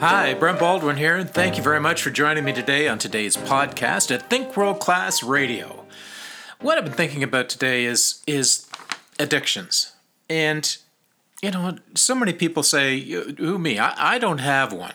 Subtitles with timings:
[0.00, 3.36] Hi, Brent Baldwin here, and thank you very much for joining me today on today's
[3.36, 5.86] podcast at Think World Class Radio.
[6.60, 8.70] What I've been thinking about today is is
[9.18, 9.94] addictions,
[10.30, 10.76] and
[11.42, 13.80] you know, so many people say, "Who me?
[13.80, 14.94] I, I don't have one."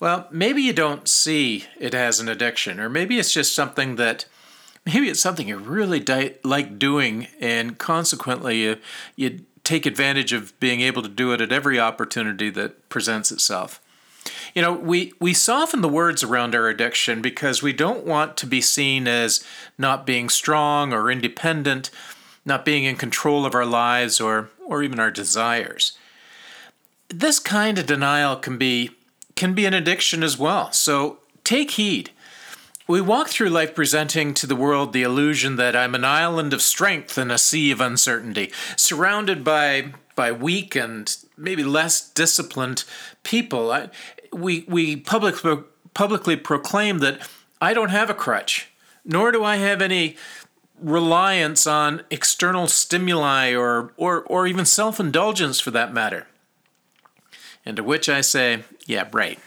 [0.00, 4.24] Well, maybe you don't see it as an addiction, or maybe it's just something that
[4.86, 8.78] maybe it's something you really di- like doing, and consequently you
[9.14, 13.78] you take advantage of being able to do it at every opportunity that presents itself.
[14.54, 18.46] You know, we, we soften the words around our addiction because we don't want to
[18.46, 19.44] be seen as
[19.78, 21.90] not being strong or independent,
[22.44, 25.92] not being in control of our lives or, or even our desires.
[27.08, 28.90] This kind of denial can be
[29.36, 30.70] can be an addiction as well.
[30.70, 32.10] So take heed.
[32.86, 36.60] We walk through life presenting to the world the illusion that I'm an island of
[36.60, 42.84] strength in a sea of uncertainty, surrounded by by weak and maybe less disciplined
[43.22, 43.70] people.
[43.70, 43.90] I,
[44.32, 45.36] we we public,
[45.94, 47.28] publicly proclaim that
[47.60, 48.70] I don't have a crutch,
[49.04, 50.16] nor do I have any
[50.80, 56.26] reliance on external stimuli or or or even self-indulgence for that matter.
[57.64, 59.38] And to which I say, yeah, right.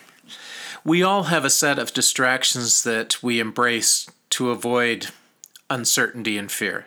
[0.85, 5.07] We all have a set of distractions that we embrace to avoid
[5.69, 6.85] uncertainty and fear.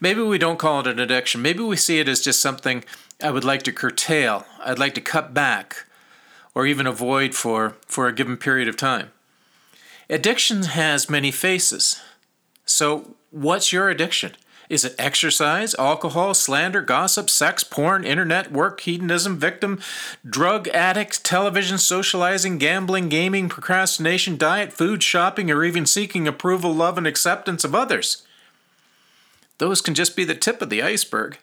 [0.00, 1.42] Maybe we don't call it an addiction.
[1.42, 2.84] Maybe we see it as just something
[3.22, 5.84] I would like to curtail, I'd like to cut back,
[6.54, 9.10] or even avoid for, for a given period of time.
[10.08, 12.00] Addiction has many faces.
[12.64, 14.36] So, what's your addiction?
[14.68, 19.80] Is it exercise, alcohol, slander, gossip, sex, porn, internet, work, hedonism, victim,
[20.28, 26.98] drug addicts, television, socializing, gambling, gaming, procrastination, diet, food, shopping, or even seeking approval, love,
[26.98, 28.26] and acceptance of others?
[29.56, 31.38] Those can just be the tip of the iceberg.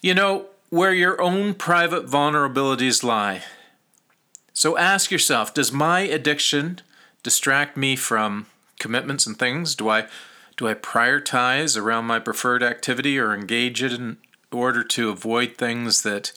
[0.00, 3.42] You know, where your own private vulnerabilities lie.
[4.52, 6.80] So ask yourself Does my addiction
[7.22, 8.46] distract me from
[8.78, 9.74] commitments and things?
[9.74, 10.06] Do I
[10.56, 14.16] do I prioritize around my preferred activity or engage it in
[14.50, 16.32] order to avoid things that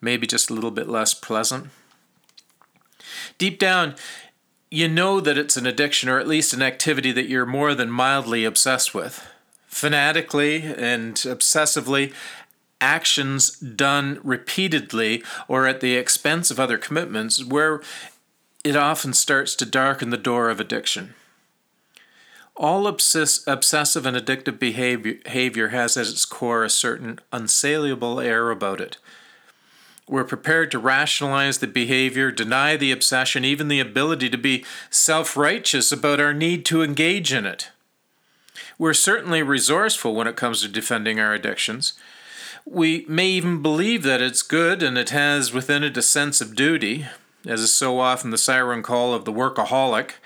[0.00, 1.68] may be just a little bit less pleasant?
[3.38, 3.96] Deep down,
[4.70, 7.90] you know that it's an addiction or at least an activity that you're more than
[7.90, 9.26] mildly obsessed with.
[9.66, 12.12] Fanatically and obsessively,
[12.80, 17.80] actions done repeatedly or at the expense of other commitments, where
[18.64, 21.14] it often starts to darken the door of addiction.
[22.60, 28.50] All obsess- obsessive and addictive behavior, behavior has at its core a certain unsaleable air
[28.50, 28.98] about it.
[30.06, 35.38] We're prepared to rationalize the behavior, deny the obsession, even the ability to be self
[35.38, 37.70] righteous about our need to engage in it.
[38.78, 41.94] We're certainly resourceful when it comes to defending our addictions.
[42.66, 46.54] We may even believe that it's good and it has within it a sense of
[46.54, 47.06] duty,
[47.46, 50.16] as is so often the siren call of the workaholic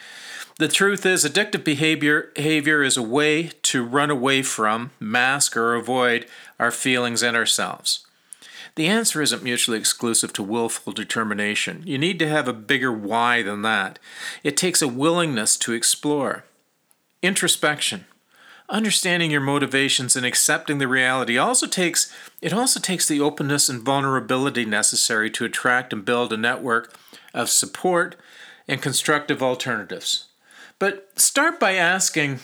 [0.58, 5.74] the truth is, addictive behavior, behavior is a way to run away from, mask, or
[5.74, 6.26] avoid
[6.58, 8.06] our feelings and ourselves.
[8.76, 11.82] The answer isn't mutually exclusive to willful determination.
[11.84, 13.98] You need to have a bigger why than that.
[14.42, 16.44] It takes a willingness to explore.
[17.22, 18.06] Introspection,
[18.68, 23.82] understanding your motivations and accepting the reality also takes it also takes the openness and
[23.82, 26.94] vulnerability necessary to attract and build a network
[27.32, 28.16] of support
[28.68, 30.26] and constructive alternatives.
[30.78, 32.40] But start by asking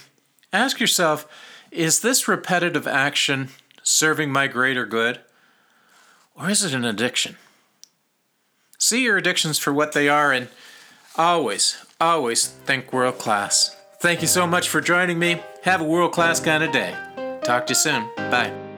[0.52, 1.26] ask yourself
[1.70, 3.50] is this repetitive action
[3.82, 5.20] serving my greater good?
[6.34, 7.36] Or is it an addiction?
[8.78, 10.48] See your addictions for what they are and
[11.16, 13.76] always, always think world class.
[14.00, 15.42] Thank you so much for joining me.
[15.64, 16.96] Have a world class kind of day.
[17.44, 18.08] Talk to you soon.
[18.16, 18.69] Bye.